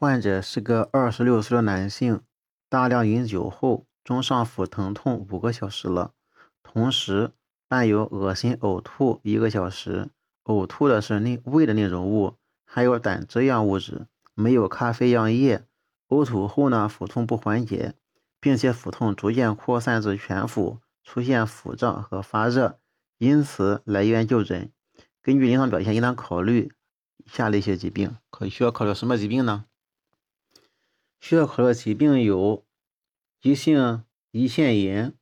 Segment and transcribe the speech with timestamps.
[0.00, 2.22] 患者是个二十六岁的男性，
[2.70, 6.14] 大量饮酒后，中上腹疼痛五个小时了，
[6.62, 7.32] 同时
[7.68, 10.08] 伴有恶心呕吐一个小时，
[10.44, 15.66] 呕吐的是内胃的内容物，还有胆汁样物质，没有咖啡样液。
[16.08, 17.92] 呕吐后呢，腹痛不缓解，
[18.40, 22.78] 并且腹痛逐渐扩散至全腹，出现腹胀和发热，
[23.18, 24.72] 因此来医院就诊。
[25.22, 26.72] 根据临床表现，应当考虑
[27.26, 29.66] 下列一些疾病，可需要考虑什么疾病呢？
[31.20, 32.64] 需要考虑的疾病有
[33.40, 34.02] 急性
[34.32, 35.14] 胰腺炎、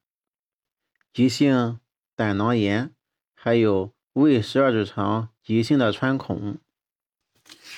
[1.13, 1.81] 急性
[2.15, 2.93] 胆囊炎，
[3.35, 6.59] 还有胃十二指肠急性的穿孔。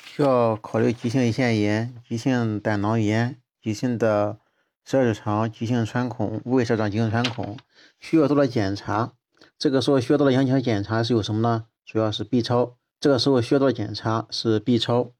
[0.05, 4.38] 需要考虑急性胰腺炎、急性胆囊炎、急性的
[4.84, 7.57] 十二指肠急性穿孔、胃十二指肠急性穿孔。
[7.98, 9.15] 需要做的检查，
[9.59, 11.66] 这个时候需要做的影响检查是有什么呢？
[11.87, 12.77] 主要是 B 超。
[13.01, 15.12] 这个时候需要做的检查是 B 超。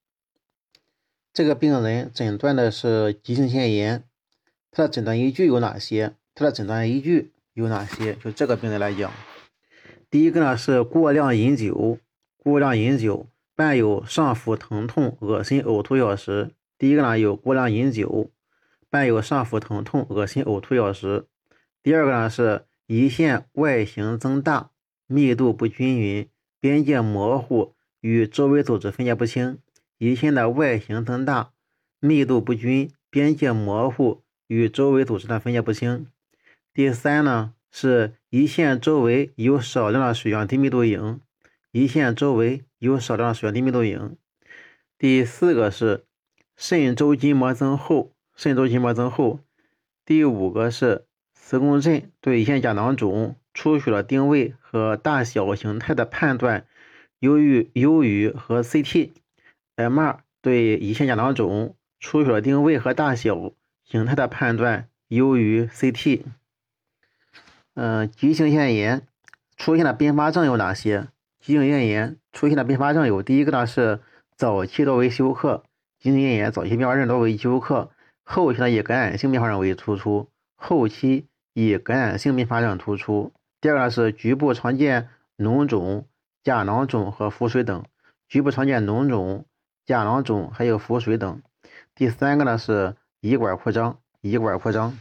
[1.33, 4.03] 这个病人诊断的是急性腺炎，
[4.73, 6.15] 他的诊断依据有哪些？
[6.35, 8.15] 他的诊断依据有哪些？
[8.15, 9.13] 就这个病人来讲，
[10.11, 11.99] 第一个呢是过量饮酒，
[12.37, 16.51] 过量饮酒伴有上腹疼痛、恶心、呕吐小时。
[16.77, 18.33] 第一个呢有过量饮酒
[18.89, 21.27] 伴有上腹疼痛、恶心、呕吐小时。
[21.81, 24.71] 第二个呢是胰腺外形增大，
[25.07, 29.59] 密度不均匀，边界模糊，与周围组织分界不清。
[30.01, 31.53] 胰腺的外形增大，
[32.01, 36.07] 密度不均，边界模糊，与周围组织的分界不清。
[36.73, 41.21] 第三呢是胰腺周围有少量的水样低密度影，
[41.73, 44.17] 胰腺周围有少量的水样低密度影。
[44.97, 46.07] 第四个是
[46.57, 49.41] 肾周筋膜增厚，肾周筋膜增厚。
[50.07, 51.05] 第五个是
[51.35, 56.67] 磁共振对胰腺假囊肿出血的定位和大小形态的判断
[57.19, 59.11] 优于优于和 CT。
[59.89, 63.53] MR 对胰腺假囊肿出血的定位和大小
[63.85, 66.23] 形态的判断优于 CT。
[67.75, 69.07] 嗯，急性腺炎
[69.57, 71.09] 出现的并发症有哪些？
[71.39, 74.01] 急性腺炎出现的并发症有：第一个呢是
[74.37, 75.65] 早期多为休克，
[75.99, 77.91] 急性腺炎早期并发症多为休克，
[78.23, 83.33] 后期呢以感染性并发症为突出，后期以感染性并发症突出。
[83.61, 85.09] 第二个呢是局部常见
[85.39, 86.07] 脓肿、
[86.43, 87.85] 假囊肿和腹水等，
[88.29, 89.47] 局部常见脓肿。
[89.91, 91.43] 假囊肿还有腹水等。
[91.97, 94.97] 第三个呢是胰管扩张，胰管扩张。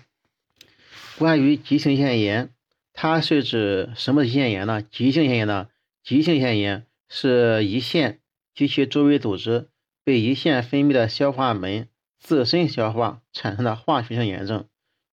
[1.20, 2.50] 关于急性腺炎，
[2.92, 4.82] 它是指什么腺炎呢？
[4.82, 5.68] 急性腺炎呢？
[6.04, 8.18] 急性腺炎是胰腺
[8.56, 9.70] 及其周围组织
[10.04, 14.66] 被胰腺分泌的消化酶自身消化产生的化学性炎症。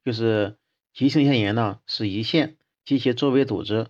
[0.07, 0.57] 就是
[0.95, 3.89] 急性腺炎呢，是胰腺及其周围组织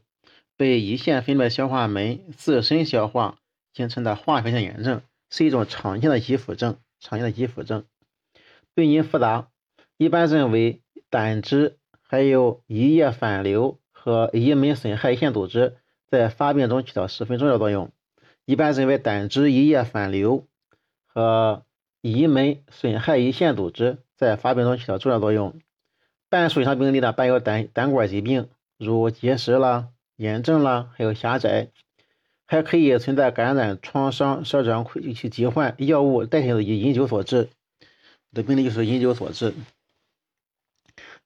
[0.56, 3.38] 被胰腺分泌的消化酶自身消化
[3.72, 5.00] 形成的化学性炎症。
[5.30, 7.84] 是一种常见的急腹症，常见的急腹症，
[8.74, 9.48] 病因复杂，
[9.96, 15.76] 一般认为胆汁还有胰液反流和胰门损害腺组织
[16.08, 17.90] 在发病中起到十分重要作用。
[18.44, 20.46] 一般认为胆汁、胰液反流
[21.06, 21.64] 和
[22.02, 25.60] 胰门损害胰腺组织在发病中起到重要作用。
[26.28, 28.48] 半数以上病例呢伴有胆胆管疾病，
[28.78, 31.70] 如结石啦、炎症啦，还有狭窄。
[32.46, 37.48] 还可以存在感染、创伤、十二指肠溃疾患、药物代谢以饮酒所致
[38.32, 39.54] 的病例就是饮酒所致。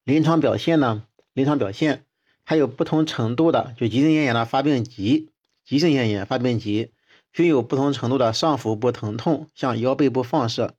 [0.04, 1.04] 临床表现呢？
[1.34, 2.04] 临床表现
[2.42, 5.28] 还有不同程度的，就急性咽炎的发病急，
[5.64, 6.90] 急性咽炎发病急，
[7.32, 10.74] 均有不同程度的上腹部疼痛，向腰背部放射，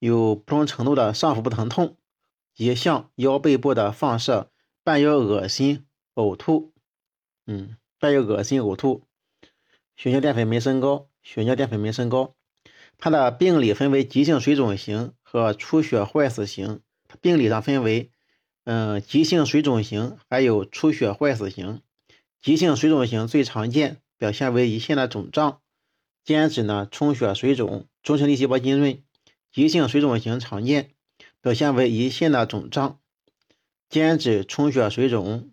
[0.00, 1.96] 有不同程度的上腹部疼痛
[2.54, 4.50] 及向腰背部的放射，
[4.82, 6.72] 伴有恶心、呕吐，
[7.46, 9.02] 嗯，伴有恶心、呕吐。
[9.96, 12.34] 血尿淀粉酶升高，血尿淀粉酶升高，
[12.98, 16.80] 它的病理分为急性水肿型和出血坏死型。
[17.08, 18.10] 它病理上分为，
[18.64, 21.82] 嗯，急性水肿型还有出血坏死型。
[22.40, 25.60] 急性水肿型最常见，表现为胰腺的肿胀，
[26.24, 29.02] 间质呢充血水肿，中性粒细胞浸润。
[29.52, 30.90] 急性水肿型常见，
[31.42, 32.98] 表现为胰腺的肿胀，
[33.90, 35.50] 间质充血水肿，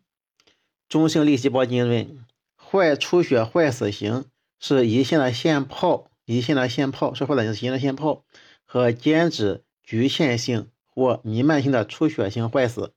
[0.87, 2.25] 中性粒细胞浸润。
[2.55, 4.25] 坏出血坏死型
[4.59, 8.25] 是胰腺的腺泡，胰腺的腺泡，说坏的就是胰腺的腺泡
[8.65, 12.93] 和间质局限性或弥漫性的出血性坏死。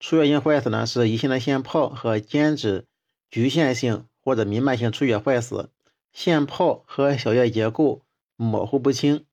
[0.00, 2.86] 出血性坏死呢是胰腺的腺泡和间质
[3.30, 5.70] 局限性或者弥漫性出血坏死，
[6.12, 8.02] 腺泡和小叶结构
[8.36, 9.26] 模糊不清，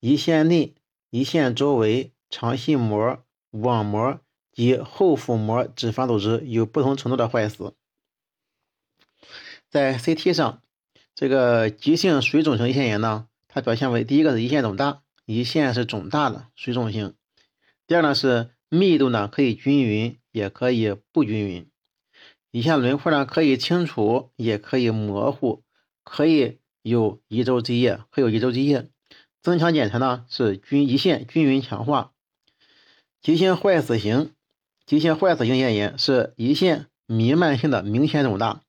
[0.00, 0.74] 胰腺内、
[1.10, 4.20] 胰腺周围肠系膜、网膜
[4.52, 7.74] 及后腹膜脂肪组织有不同程度的坏死。
[9.68, 10.62] 在 CT 上，
[11.18, 17.16] 这个急性水肿型胰腺炎呢，它表现为第一个是胰腺肿大，胰腺是肿大的水肿性。
[17.88, 21.68] 第二呢是密度呢可以均匀，也可以不均匀。
[22.52, 25.64] 胰腺轮廓呢可以清楚，也可以模糊，
[26.04, 28.88] 可以有一周积液，可有一周积液。
[29.42, 32.12] 增强检查呢是均胰腺均匀强化。
[33.20, 34.30] 急性坏死型，
[34.86, 38.60] 急性坏死型咽炎是胰腺弥漫性的明显肿大，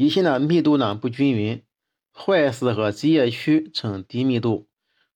[0.00, 1.62] 胰腺的密度呢不均匀，
[2.10, 4.66] 坏死和积液区呈低密度，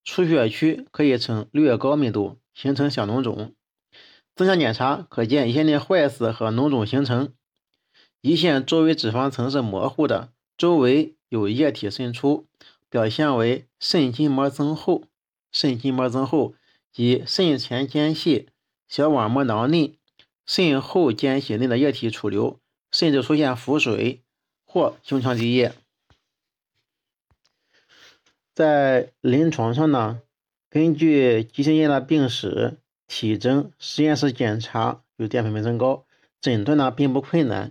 [0.05, 3.55] 出血区可以呈略高密度，形成小脓肿。
[4.37, 7.33] 增强检查可见胰腺内坏死和脓肿形成，
[8.21, 12.47] 胰腺周围脂肪层是模糊的，周围有液体渗出，
[12.91, 15.05] 表现为肾筋膜增厚，
[15.51, 16.55] 肾筋膜增厚。
[16.93, 18.51] 及肾前间隙
[18.87, 19.99] 小网膜囊内、
[20.45, 22.61] 肾后间隙内的液体储留，
[22.93, 24.23] 甚至出现腹水
[24.75, 25.73] 或胸腔积液。
[28.53, 30.21] 在临床上呢，
[30.69, 36.05] 根据急性咽的病史、体征、实验室检查，有淀粉酶增高，
[36.41, 37.71] 诊断呢并不困难。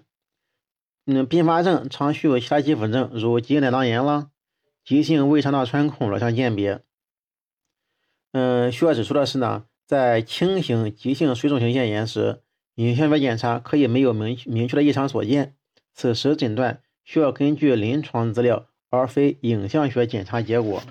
[1.06, 4.30] 嗯，并发症常需有其他基础症，如急性胆囊炎啦、
[4.86, 6.80] 急性胃肠道穿孔了相鉴别。
[8.32, 12.42] 嗯，需要指出的是呢，在轻型急性水肿性咽炎时，
[12.76, 15.54] 影像学检查可以没有明明确的异常所见，
[15.94, 20.82] 此时诊断需要根据临床资料而非影像学检查结果。